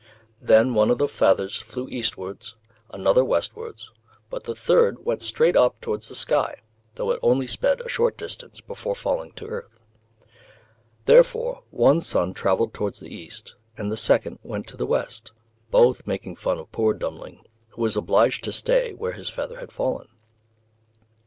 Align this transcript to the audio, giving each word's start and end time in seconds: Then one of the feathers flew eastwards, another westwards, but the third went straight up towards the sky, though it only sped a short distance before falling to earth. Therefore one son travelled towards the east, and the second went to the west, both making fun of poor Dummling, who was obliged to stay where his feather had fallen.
Then 0.41 0.73
one 0.73 0.89
of 0.89 0.97
the 0.97 1.07
feathers 1.07 1.57
flew 1.57 1.87
eastwards, 1.87 2.55
another 2.89 3.23
westwards, 3.23 3.91
but 4.31 4.45
the 4.45 4.55
third 4.55 5.05
went 5.05 5.21
straight 5.21 5.55
up 5.55 5.79
towards 5.79 6.09
the 6.09 6.15
sky, 6.15 6.61
though 6.95 7.11
it 7.11 7.19
only 7.21 7.45
sped 7.45 7.81
a 7.81 7.87
short 7.87 8.17
distance 8.17 8.61
before 8.61 8.95
falling 8.95 9.31
to 9.33 9.45
earth. 9.45 9.79
Therefore 11.05 11.61
one 11.69 12.01
son 12.01 12.33
travelled 12.33 12.73
towards 12.73 12.99
the 12.99 13.13
east, 13.13 13.53
and 13.77 13.91
the 13.91 13.95
second 13.95 14.39
went 14.41 14.65
to 14.69 14.75
the 14.77 14.87
west, 14.87 15.33
both 15.69 16.07
making 16.07 16.35
fun 16.37 16.57
of 16.57 16.71
poor 16.71 16.95
Dummling, 16.95 17.45
who 17.69 17.83
was 17.83 17.95
obliged 17.95 18.43
to 18.45 18.51
stay 18.51 18.95
where 18.95 19.11
his 19.13 19.29
feather 19.29 19.59
had 19.59 19.71
fallen. 19.71 20.07